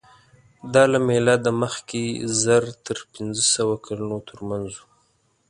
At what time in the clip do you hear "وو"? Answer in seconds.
4.79-4.87